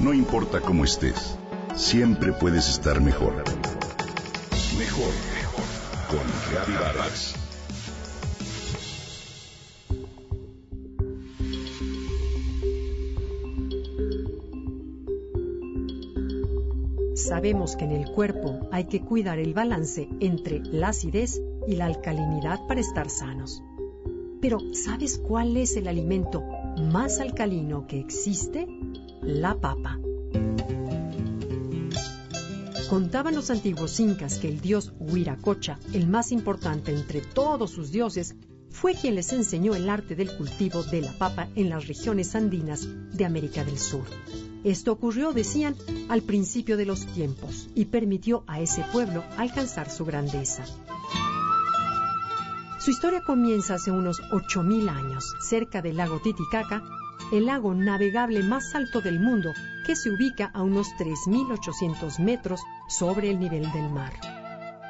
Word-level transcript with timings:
No 0.00 0.14
importa 0.14 0.62
cómo 0.62 0.84
estés, 0.84 1.36
siempre 1.76 2.32
puedes 2.32 2.70
estar 2.70 3.02
mejor. 3.02 3.34
Mejor, 4.78 5.12
mejor. 5.34 5.64
Con 6.08 6.20
Reavivadas. 6.50 7.34
Sabemos 17.14 17.76
que 17.76 17.84
en 17.84 17.92
el 17.92 18.10
cuerpo 18.10 18.70
hay 18.72 18.84
que 18.84 19.02
cuidar 19.02 19.38
el 19.38 19.52
balance 19.52 20.08
entre 20.20 20.60
la 20.60 20.88
acidez 20.88 21.42
y 21.68 21.76
la 21.76 21.84
alcalinidad 21.84 22.66
para 22.66 22.80
estar 22.80 23.10
sanos. 23.10 23.62
Pero 24.40 24.60
¿sabes 24.72 25.18
cuál 25.18 25.58
es 25.58 25.76
el 25.76 25.88
alimento 25.88 26.42
más 26.78 27.20
alcalino 27.20 27.86
que 27.86 28.00
existe? 28.00 28.66
La 29.22 29.54
papa. 29.54 29.98
Contaban 32.88 33.34
los 33.34 33.50
antiguos 33.50 34.00
incas 34.00 34.38
que 34.38 34.48
el 34.48 34.60
dios 34.60 34.92
Huiracocha, 34.98 35.78
el 35.92 36.08
más 36.08 36.32
importante 36.32 36.92
entre 36.92 37.20
todos 37.20 37.70
sus 37.70 37.92
dioses, 37.92 38.34
fue 38.70 38.94
quien 38.94 39.14
les 39.14 39.32
enseñó 39.32 39.74
el 39.74 39.88
arte 39.90 40.16
del 40.16 40.36
cultivo 40.36 40.82
de 40.82 41.02
la 41.02 41.12
papa 41.12 41.48
en 41.54 41.68
las 41.68 41.86
regiones 41.86 42.34
andinas 42.34 42.88
de 43.12 43.24
América 43.24 43.62
del 43.62 43.78
Sur. 43.78 44.04
Esto 44.64 44.92
ocurrió, 44.92 45.32
decían, 45.32 45.76
al 46.08 46.22
principio 46.22 46.76
de 46.76 46.86
los 46.86 47.06
tiempos 47.06 47.68
y 47.74 47.86
permitió 47.86 48.42
a 48.46 48.60
ese 48.60 48.84
pueblo 48.90 49.22
alcanzar 49.36 49.90
su 49.90 50.04
grandeza. 50.04 50.64
Su 52.78 52.90
historia 52.90 53.22
comienza 53.22 53.74
hace 53.74 53.90
unos 53.90 54.22
8.000 54.32 54.88
años, 54.88 55.34
cerca 55.40 55.82
del 55.82 55.98
lago 55.98 56.20
Titicaca, 56.20 56.82
el 57.32 57.46
lago 57.46 57.74
navegable 57.74 58.42
más 58.42 58.74
alto 58.74 59.00
del 59.00 59.20
mundo, 59.20 59.52
que 59.86 59.96
se 59.96 60.10
ubica 60.10 60.50
a 60.54 60.62
unos 60.62 60.88
3.800 60.98 62.18
metros 62.18 62.60
sobre 62.88 63.30
el 63.30 63.38
nivel 63.38 63.70
del 63.72 63.90
mar. 63.90 64.12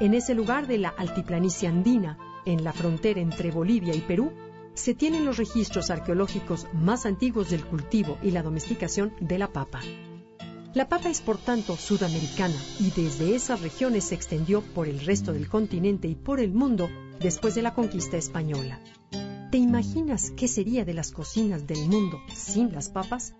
En 0.00 0.14
ese 0.14 0.34
lugar 0.34 0.66
de 0.66 0.78
la 0.78 0.88
altiplanicie 0.88 1.68
andina, 1.68 2.18
en 2.44 2.64
la 2.64 2.72
frontera 2.72 3.20
entre 3.20 3.50
Bolivia 3.50 3.94
y 3.94 4.00
Perú, 4.00 4.32
se 4.74 4.94
tienen 4.94 5.24
los 5.24 5.36
registros 5.36 5.90
arqueológicos 5.90 6.66
más 6.72 7.06
antiguos 7.06 7.50
del 7.50 7.64
cultivo 7.64 8.18
y 8.22 8.32
la 8.32 8.42
domesticación 8.42 9.12
de 9.20 9.38
la 9.38 9.52
papa. 9.52 9.80
La 10.74 10.88
papa 10.88 11.08
es 11.08 11.20
por 11.20 11.38
tanto 11.38 11.76
sudamericana 11.76 12.56
y 12.80 12.90
desde 12.90 13.36
esas 13.36 13.60
regiones 13.60 14.04
se 14.04 14.16
extendió 14.16 14.60
por 14.60 14.88
el 14.88 14.98
resto 14.98 15.32
del 15.32 15.48
continente 15.48 16.08
y 16.08 16.16
por 16.16 16.40
el 16.40 16.52
mundo 16.52 16.90
después 17.20 17.54
de 17.54 17.62
la 17.62 17.74
conquista 17.74 18.16
española. 18.16 18.80
¿Te 19.54 19.58
imaginas 19.58 20.32
qué 20.32 20.48
sería 20.48 20.84
de 20.84 20.94
las 20.94 21.12
cocinas 21.12 21.64
del 21.64 21.86
mundo 21.86 22.20
sin 22.34 22.72
las 22.72 22.88
papas? 22.88 23.36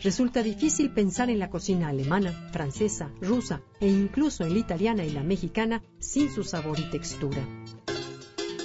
Resulta 0.00 0.44
difícil 0.44 0.92
pensar 0.92 1.28
en 1.28 1.40
la 1.40 1.50
cocina 1.50 1.88
alemana, 1.88 2.48
francesa, 2.52 3.10
rusa 3.20 3.60
e 3.80 3.88
incluso 3.88 4.44
en 4.44 4.52
la 4.52 4.60
italiana 4.60 5.04
y 5.04 5.10
la 5.10 5.24
mexicana 5.24 5.82
sin 5.98 6.32
su 6.32 6.44
sabor 6.44 6.78
y 6.78 6.88
textura. 6.88 7.44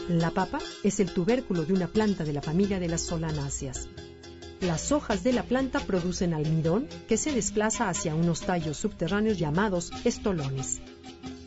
La 0.10 0.30
papa 0.30 0.60
es 0.84 1.00
el 1.00 1.12
tubérculo 1.12 1.66
de 1.66 1.74
una 1.74 1.88
planta 1.88 2.24
de 2.24 2.34
la 2.34 2.44
familia 2.44 2.80
de 2.80 2.88
las 2.88 3.02
solanáceas. 3.02 3.90
Las 4.62 4.92
hojas 4.92 5.24
de 5.24 5.34
la 5.34 5.42
planta 5.42 5.80
producen 5.80 6.36
almidón 6.36 6.88
que 7.08 7.18
se 7.18 7.32
desplaza 7.32 7.90
hacia 7.90 8.14
unos 8.14 8.42
tallos 8.42 8.78
subterráneos 8.78 9.40
llamados 9.40 9.92
estolones. 10.04 10.84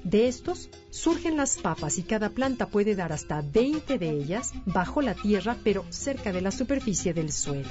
De 0.05 0.29
estos 0.29 0.71
surgen 0.91 1.37
las 1.37 1.57
papas 1.57 1.99
y 1.99 2.03
cada 2.03 2.31
planta 2.31 2.69
puede 2.69 2.95
dar 2.95 3.13
hasta 3.13 3.43
20 3.43 3.99
de 3.99 4.11
ellas 4.11 4.53
bajo 4.65 5.03
la 5.03 5.15
tierra 5.15 5.57
pero 5.65 5.85
cerca 5.91 6.33
de 6.33 6.41
la 6.41 6.51
superficie 6.51 7.13
del 7.13 7.33
suelo. 7.33 7.69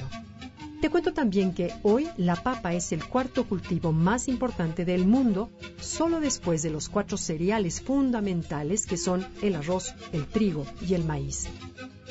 Te 0.80 0.90
cuento 0.90 1.12
también 1.12 1.54
que 1.54 1.72
hoy 1.82 2.08
la 2.16 2.36
papa 2.36 2.72
es 2.72 2.92
el 2.92 3.04
cuarto 3.04 3.48
cultivo 3.48 3.92
más 3.92 4.28
importante 4.28 4.84
del 4.84 5.06
mundo, 5.06 5.50
solo 5.80 6.20
después 6.20 6.62
de 6.62 6.70
los 6.70 6.88
cuatro 6.88 7.16
cereales 7.16 7.80
fundamentales 7.80 8.86
que 8.86 8.96
son 8.96 9.26
el 9.42 9.56
arroz, 9.56 9.94
el 10.12 10.26
trigo 10.26 10.64
y 10.86 10.94
el 10.94 11.04
maíz. 11.04 11.48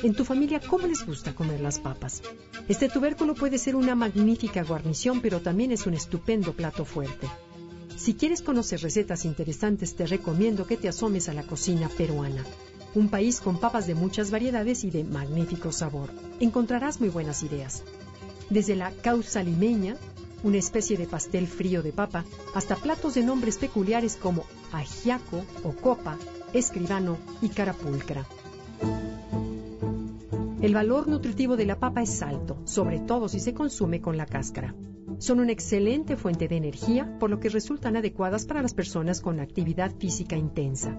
En 0.02 0.14
tu 0.14 0.24
familia, 0.24 0.60
¿cómo 0.60 0.86
les 0.86 1.06
gusta 1.06 1.34
comer 1.34 1.60
las 1.60 1.78
papas? 1.80 2.22
Este 2.68 2.90
tubérculo 2.90 3.34
puede 3.34 3.56
ser 3.56 3.74
una 3.74 3.94
magnífica 3.94 4.62
guarnición, 4.62 5.22
pero 5.22 5.40
también 5.40 5.72
es 5.72 5.86
un 5.86 5.94
estupendo 5.94 6.52
plato 6.52 6.84
fuerte. 6.84 7.26
Si 7.98 8.14
quieres 8.14 8.42
conocer 8.42 8.80
recetas 8.80 9.24
interesantes, 9.24 9.96
te 9.96 10.06
recomiendo 10.06 10.66
que 10.66 10.76
te 10.76 10.88
asomes 10.88 11.28
a 11.28 11.34
la 11.34 11.42
cocina 11.42 11.88
peruana, 11.88 12.44
un 12.94 13.08
país 13.08 13.40
con 13.40 13.58
papas 13.58 13.88
de 13.88 13.96
muchas 13.96 14.30
variedades 14.30 14.84
y 14.84 14.90
de 14.90 15.02
magnífico 15.02 15.72
sabor. 15.72 16.10
Encontrarás 16.38 17.00
muy 17.00 17.08
buenas 17.08 17.42
ideas 17.42 17.82
desde 18.50 18.76
la 18.76 18.92
causa 18.92 19.42
limeña, 19.42 19.96
una 20.42 20.58
especie 20.58 20.96
de 20.96 21.06
pastel 21.06 21.48
frío 21.48 21.82
de 21.82 21.92
papa, 21.92 22.24
hasta 22.54 22.76
platos 22.76 23.14
de 23.14 23.24
nombres 23.24 23.58
peculiares 23.58 24.16
como 24.16 24.44
ajiaco 24.72 25.44
o 25.64 25.72
copa, 25.72 26.16
escribano 26.52 27.18
y 27.42 27.48
carapulcra. 27.48 28.26
El 30.60 30.74
valor 30.74 31.06
nutritivo 31.06 31.56
de 31.56 31.66
la 31.66 31.78
papa 31.78 32.02
es 32.02 32.20
alto, 32.20 32.58
sobre 32.64 32.98
todo 32.98 33.28
si 33.28 33.38
se 33.38 33.54
consume 33.54 34.00
con 34.00 34.16
la 34.16 34.26
cáscara. 34.26 34.74
Son 35.18 35.38
una 35.38 35.52
excelente 35.52 36.16
fuente 36.16 36.48
de 36.48 36.56
energía, 36.56 37.16
por 37.20 37.30
lo 37.30 37.38
que 37.38 37.48
resultan 37.48 37.96
adecuadas 37.96 38.44
para 38.44 38.60
las 38.60 38.74
personas 38.74 39.20
con 39.20 39.38
actividad 39.38 39.94
física 39.96 40.36
intensa. 40.36 40.96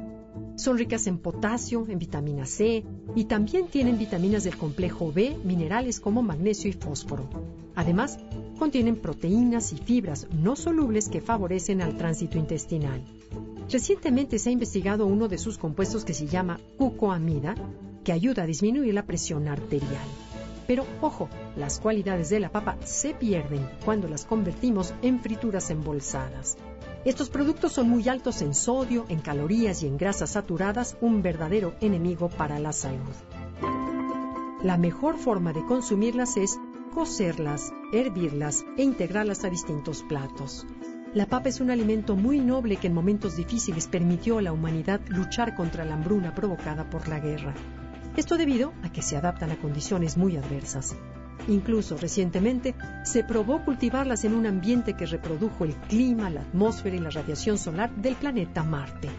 Son 0.55 0.77
ricas 0.77 1.07
en 1.07 1.17
potasio, 1.17 1.85
en 1.89 1.99
vitamina 1.99 2.45
C 2.45 2.85
y 3.15 3.25
también 3.25 3.67
tienen 3.67 3.97
vitaminas 3.97 4.45
del 4.45 4.55
complejo 4.55 5.11
B, 5.11 5.37
minerales 5.43 5.99
como 5.99 6.21
magnesio 6.21 6.69
y 6.69 6.73
fósforo. 6.73 7.29
Además, 7.75 8.17
contienen 8.57 8.95
proteínas 8.95 9.73
y 9.73 9.77
fibras 9.77 10.27
no 10.31 10.55
solubles 10.55 11.09
que 11.09 11.19
favorecen 11.19 11.81
al 11.81 11.97
tránsito 11.97 12.37
intestinal. 12.37 13.03
Recientemente 13.69 14.39
se 14.39 14.49
ha 14.49 14.53
investigado 14.53 15.05
uno 15.05 15.27
de 15.27 15.37
sus 15.37 15.57
compuestos 15.57 16.05
que 16.05 16.13
se 16.13 16.27
llama 16.27 16.61
cucoamida, 16.77 17.55
ayuda 18.11 18.43
a 18.43 18.47
disminuir 18.47 18.93
la 18.93 19.03
presión 19.03 19.47
arterial. 19.47 20.07
Pero 20.67 20.85
ojo, 21.01 21.29
las 21.55 21.79
cualidades 21.79 22.29
de 22.29 22.39
la 22.39 22.51
papa 22.51 22.77
se 22.83 23.13
pierden 23.13 23.67
cuando 23.83 24.07
las 24.07 24.25
convertimos 24.25 24.93
en 25.01 25.19
frituras 25.19 25.71
embolsadas. 25.71 26.57
Estos 27.05 27.29
productos 27.29 27.73
son 27.73 27.89
muy 27.89 28.07
altos 28.07 28.41
en 28.41 28.53
sodio, 28.53 29.05
en 29.09 29.19
calorías 29.19 29.81
y 29.83 29.87
en 29.87 29.97
grasas 29.97 30.31
saturadas, 30.31 30.97
un 31.01 31.21
verdadero 31.21 31.73
enemigo 31.81 32.29
para 32.29 32.59
la 32.59 32.73
salud. 32.73 33.15
La 34.61 34.77
mejor 34.77 35.17
forma 35.17 35.53
de 35.53 35.65
consumirlas 35.65 36.35
es 36.35 36.59
cocerlas, 36.93 37.71
hervirlas 37.93 38.65
e 38.77 38.83
integrarlas 38.83 39.45
a 39.45 39.49
distintos 39.49 40.03
platos. 40.03 40.67
La 41.13 41.25
papa 41.25 41.49
es 41.49 41.61
un 41.61 41.71
alimento 41.71 42.15
muy 42.15 42.39
noble 42.41 42.75
que 42.75 42.87
en 42.87 42.93
momentos 42.93 43.35
difíciles 43.37 43.87
permitió 43.87 44.37
a 44.37 44.41
la 44.41 44.51
humanidad 44.51 44.99
luchar 45.07 45.55
contra 45.55 45.85
la 45.85 45.95
hambruna 45.95 46.35
provocada 46.35 46.89
por 46.89 47.07
la 47.07 47.19
guerra. 47.19 47.55
Esto 48.17 48.37
debido 48.37 48.73
a 48.83 48.91
que 48.91 49.01
se 49.01 49.17
adaptan 49.17 49.51
a 49.51 49.57
condiciones 49.57 50.17
muy 50.17 50.37
adversas. 50.37 50.95
Incluso 51.47 51.97
recientemente 51.97 52.75
se 53.03 53.23
probó 53.23 53.63
cultivarlas 53.63 54.23
en 54.25 54.33
un 54.33 54.45
ambiente 54.45 54.93
que 54.93 55.05
reprodujo 55.05 55.63
el 55.63 55.75
clima, 55.75 56.29
la 56.29 56.41
atmósfera 56.41 56.95
y 56.95 56.99
la 56.99 57.09
radiación 57.09 57.57
solar 57.57 57.89
del 57.95 58.15
planeta 58.15 58.63
Marte. 58.63 59.09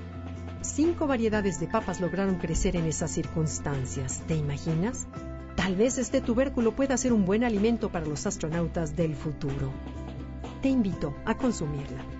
Cinco 0.61 1.06
variedades 1.06 1.59
de 1.59 1.67
papas 1.67 2.01
lograron 2.01 2.37
crecer 2.37 2.77
en 2.77 2.84
esas 2.84 3.11
circunstancias. 3.11 4.23
¿Te 4.27 4.37
imaginas? 4.37 5.07
Tal 5.57 5.75
vez 5.75 5.99
este 5.99 6.21
tubérculo 6.21 6.77
pueda 6.77 6.97
ser 6.97 7.12
un 7.12 7.25
buen 7.25 7.45
alimento 7.45 7.91
para 7.91 8.07
los 8.07 8.27
astronautas 8.27 8.95
del 8.95 9.17
futuro. 9.17 9.72
Te 10.61 10.69
invito 10.69 11.15
a 11.25 11.37
consumirla. 11.37 12.20